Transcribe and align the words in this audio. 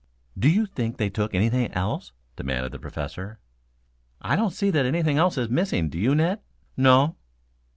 "Do 0.35 0.49
you 0.49 0.65
think 0.65 0.97
they 0.97 1.11
took 1.11 1.35
anything 1.35 1.71
else?" 1.73 2.11
demanded 2.35 2.71
the 2.71 2.79
Professor. 2.79 3.37
"I 4.19 4.35
don't 4.35 4.49
see 4.49 4.71
that 4.71 4.87
anything 4.87 5.19
else 5.19 5.37
is 5.37 5.47
missing, 5.49 5.89
do 5.89 5.99
you, 5.99 6.15
Ned?" 6.15 6.39
"No." 6.75 7.17